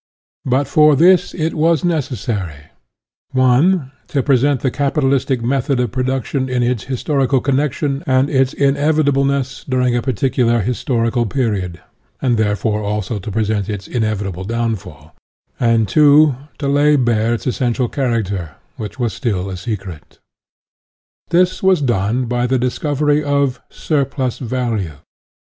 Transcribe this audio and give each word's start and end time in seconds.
But 0.45 0.67
for 0.67 0.95
this 0.95 1.35
it 1.35 1.53
was 1.53 1.83
necessary 1.85 2.71
(i) 3.35 3.81
to 4.07 4.23
present 4.23 4.61
the 4.61 4.71
capitalistic 4.71 5.43
method 5.43 5.79
of 5.79 5.91
production 5.91 6.49
in 6.49 6.63
its 6.63 6.85
historical 6.85 7.39
connection 7.39 8.03
and 8.07 8.27
its 8.27 8.55
inev 8.55 8.93
itableness 8.93 9.63
during 9.69 9.95
a 9.95 10.01
particular 10.01 10.61
historical 10.61 11.27
period, 11.27 11.81
and 12.19 12.35
therefore, 12.37 12.81
also, 12.81 13.19
to 13.19 13.29
present 13.31 13.69
its 13.69 13.87
inevitable 13.87 14.43
downfall; 14.43 15.13
and 15.59 15.87
(2) 15.87 16.35
to 16.57 16.67
lay 16.67 16.95
bare 16.95 17.35
its 17.35 17.45
essential 17.45 17.87
character, 17.87 18.55
which 18.77 18.97
was 18.97 19.13
still 19.13 19.51
a 19.51 19.55
secret. 19.55 20.17
This 21.29 21.61
was 21.61 21.79
done 21.79 22.25
by 22.25 22.47
the 22.47 22.57
discovery 22.57 23.23
of 23.23 23.61
surplus 23.69 24.39
value. 24.39 24.95